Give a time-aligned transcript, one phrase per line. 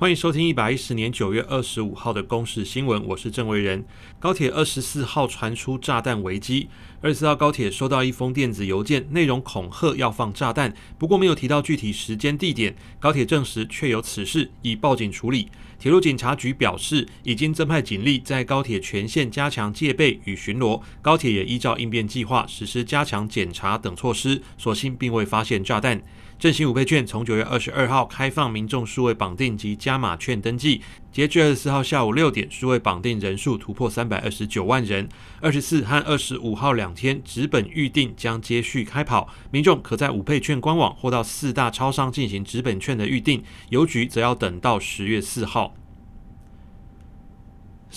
[0.00, 3.84] 欢迎收听一百一十年九月二十五号的公视新闻，我是郑维仁。
[4.18, 6.70] 高铁二十四号传出炸弹危机，
[7.02, 12.74] 二十四号高铁收到一封电子邮件，内容恐吓要放炸弹，不过没有提到具体时间地点。
[12.98, 15.50] 高铁证实确有此事，已报警处理。
[15.78, 26.00] 铁路警察局表示，已经增派警力在高铁全线加强戒备与巡逻，高铁也依照应变计划实施加强检查等措施，所幸并未发现炸弹。
[26.40, 30.80] 振兴五倍券从九月二十二号开放民众数位绑定及加码券登记，
[31.12, 35.06] 截至二十四号下午六点，数位绑定人数突破三百二十九万人。
[35.42, 45.74] 二十四和二十五号两天纸本预定将接续开跑，民众可在五倍券官网或到四大超商进行纸本券的预定，邮局则要等到十月四号。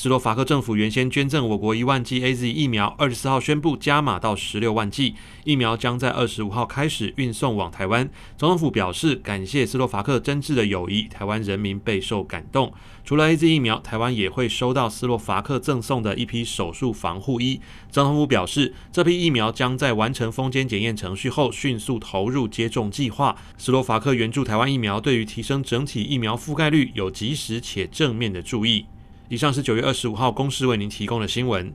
[0.03, 8.09] 斯洛伐克政府原先捐赠我国一万剂 AZ 疫苗，二十四号宣布加码到十六万剂，疫苗将在二十五号开始运送往台湾。
[8.35, 12.73] 总统府表示感谢斯洛伐克真挚的友谊，台湾人民备受感动。
[13.05, 17.61] 除了 AZ 疫苗，台湾也会收到斯洛伐克赠送的一批手术防护衣。
[17.89, 23.33] 总统府表示，这批疫苗将在完成封检检验程序后，迅速投入接种计划。
[23.57, 28.85] 斯洛伐克援助台湾疫苗，对于提升整体疫苗覆盖率有及时且正面的注意。
[29.33, 31.73] 以上是九月二十五号公司为您提供的新闻。